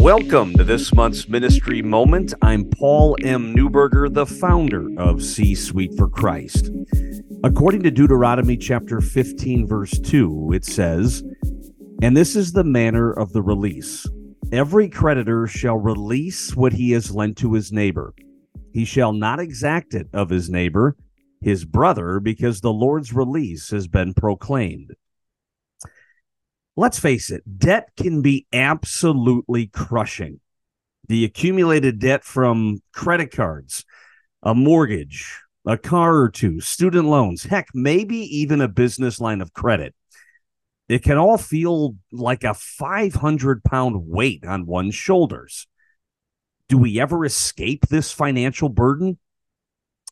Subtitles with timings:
[0.00, 2.32] Welcome to this month's ministry moment.
[2.40, 3.54] I'm Paul M.
[3.54, 6.70] Neuberger, the founder of C Suite for Christ.
[7.44, 11.22] According to Deuteronomy chapter 15, verse 2, it says,
[12.00, 14.06] And this is the manner of the release.
[14.50, 18.14] Every creditor shall release what he has lent to his neighbor.
[18.72, 20.96] He shall not exact it of his neighbor,
[21.42, 24.94] his brother, because the Lord's release has been proclaimed.
[26.80, 30.40] Let's face it, debt can be absolutely crushing.
[31.08, 33.84] The accumulated debt from credit cards,
[34.42, 39.52] a mortgage, a car or two, student loans, heck, maybe even a business line of
[39.52, 39.94] credit.
[40.88, 45.66] It can all feel like a 500 pound weight on one's shoulders.
[46.70, 49.18] Do we ever escape this financial burden?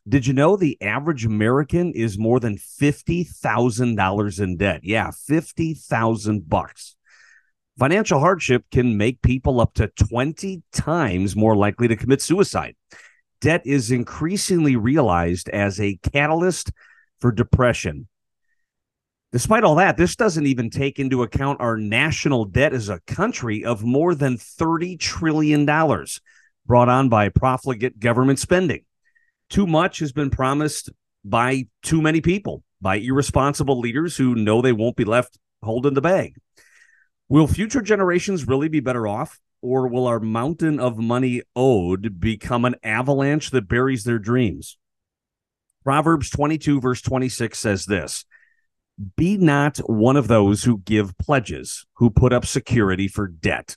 [0.09, 4.81] Did you know the average American is more than $50,000 in debt?
[4.83, 6.97] Yeah, 50,000 bucks.
[7.79, 12.75] Financial hardship can make people up to 20 times more likely to commit suicide.
[13.43, 16.73] Debt is increasingly realized as a catalyst
[17.21, 18.09] for depression.
[19.31, 23.63] Despite all that, this doesn't even take into account our national debt as a country
[23.63, 28.85] of more than $30 trillion brought on by profligate government spending
[29.51, 30.91] too much has been promised
[31.25, 36.01] by too many people, by irresponsible leaders who know they won't be left holding the
[36.01, 36.35] bag.
[37.29, 39.39] Will future generations really be better off?
[39.61, 44.79] Or will our mountain of money owed become an avalanche that buries their dreams?
[45.83, 48.25] Proverbs 22, verse 26 says this
[49.17, 53.77] Be not one of those who give pledges, who put up security for debt.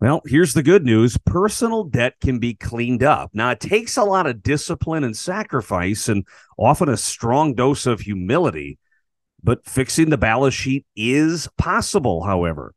[0.00, 3.32] Well, here's the good news personal debt can be cleaned up.
[3.34, 6.26] Now, it takes a lot of discipline and sacrifice and
[6.56, 8.78] often a strong dose of humility,
[9.42, 12.74] but fixing the balance sheet is possible, however.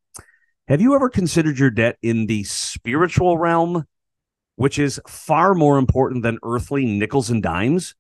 [0.68, 3.86] Have you ever considered your debt in the spiritual realm,
[4.58, 7.96] which is far more important than earthly nickels and dimes?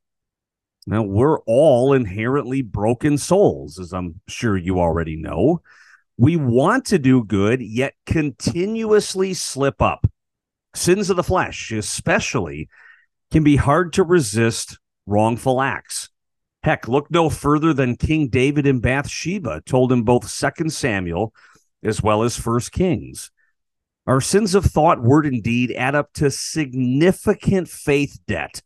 [0.85, 5.61] Now, we're all inherently broken souls, as I'm sure you already know.
[6.17, 10.05] We want to do good, yet continuously slip up.
[10.75, 12.69] Sins of the flesh, especially,
[13.31, 16.09] can be hard to resist wrongful acts.
[16.63, 21.33] Heck, look no further than King David and Bathsheba told in both Second Samuel
[21.83, 23.31] as well as First Kings.
[24.05, 28.61] Our sins of thought, word, and deed add up to significant faith debt.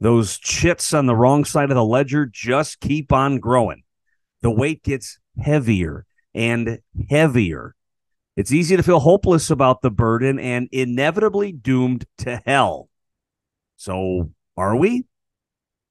[0.00, 3.84] Those chits on the wrong side of the ledger just keep on growing.
[4.42, 7.74] The weight gets heavier and heavier.
[8.36, 12.88] It's easy to feel hopeless about the burden and inevitably doomed to hell.
[13.76, 15.04] So, are we?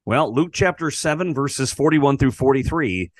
[0.05, 3.11] Well, Luke chapter 7, verses 41 through 43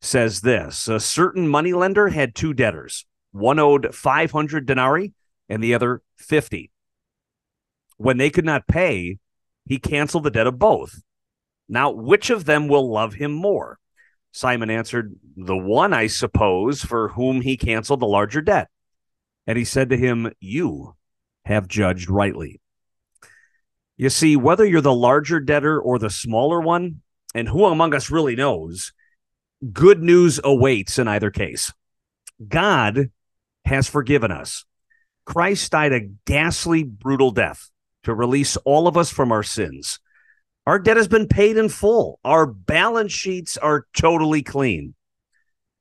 [0.00, 3.06] says this A certain moneylender had two debtors.
[3.32, 5.12] One owed 500 denarii
[5.48, 6.70] and the other 50.
[7.96, 9.18] When they could not pay,
[9.66, 11.02] he canceled the debt of both.
[11.68, 13.78] Now, which of them will love him more?
[14.34, 18.68] Simon answered, The one, I suppose, for whom he canceled the larger debt.
[19.46, 20.96] And he said to him, You
[21.44, 22.60] have judged rightly.
[23.96, 27.02] You see, whether you're the larger debtor or the smaller one,
[27.32, 28.92] and who among us really knows,
[29.72, 31.72] good news awaits in either case.
[32.48, 33.10] God
[33.64, 34.64] has forgiven us.
[35.24, 37.70] Christ died a ghastly, brutal death
[38.02, 40.00] to release all of us from our sins.
[40.66, 42.18] Our debt has been paid in full.
[42.24, 44.94] Our balance sheets are totally clean.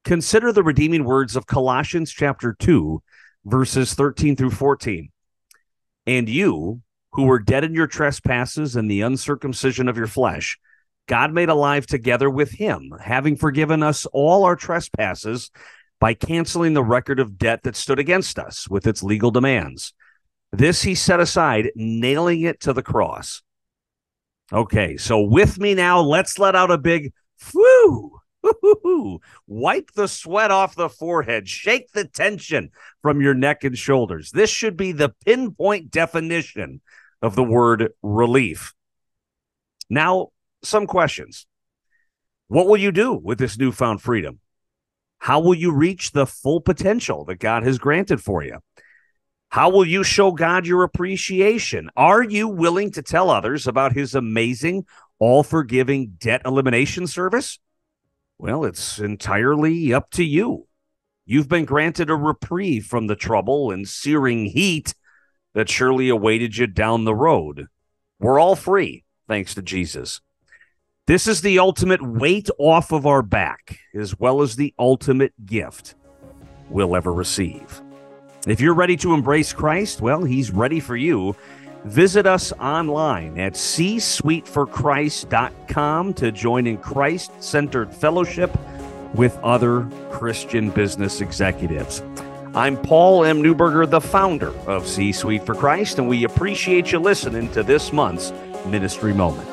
[0.04, 3.02] Consider the redeeming words of Colossians chapter 2,
[3.46, 5.10] verses 13 through 14.
[6.06, 6.82] And you,
[7.14, 10.60] who were dead in your trespasses and the uncircumcision of your flesh,
[11.08, 15.50] God made alive together with him, having forgiven us all our trespasses
[16.00, 19.94] by canceling the record of debt that stood against us with its legal demands.
[20.52, 23.42] This he set aside, nailing it to the cross.
[24.52, 27.14] Okay, so with me now, let's let out a big
[27.54, 28.12] whoo.
[29.48, 31.48] Wipe the sweat off the forehead.
[31.48, 34.32] Shake the tension from your neck and shoulders.
[34.32, 36.82] This should be the pinpoint definition
[37.22, 38.74] of the word relief.
[39.90, 40.30] Now,
[40.62, 41.46] some questions.
[42.48, 44.40] What will you do with this newfound freedom?
[45.20, 48.60] How will you reach the full potential that God has granted for you?
[49.54, 51.92] How will you show God your appreciation?
[51.96, 54.88] Are you willing to tell others about his amazing,
[55.20, 57.60] all forgiving debt elimination service?
[58.40, 60.66] Well, it's entirely up to you.
[61.28, 64.96] You've been granted a reprieve from the trouble and searing heat
[65.54, 67.68] that surely awaited you down the road.
[68.18, 70.20] We're all free, thanks to Jesus.
[71.06, 75.94] This is the ultimate weight off of our back, as well as the ultimate gift
[76.72, 77.84] we'll ever receive.
[78.46, 81.34] If you're ready to embrace Christ, well, He's ready for you.
[81.86, 88.52] Visit us online at csuiteforchrist.com to join in Christ centered fellowship
[89.14, 92.04] with other Christian business executives.
[92.54, 93.42] I'm Paul M.
[93.42, 97.94] Neuberger, the founder of C Suite for Christ, and we appreciate you listening to this
[97.94, 98.34] month's
[98.66, 99.48] Ministry Moment.